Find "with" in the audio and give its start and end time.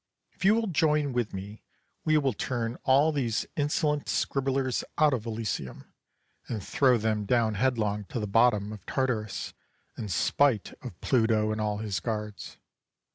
1.13-1.31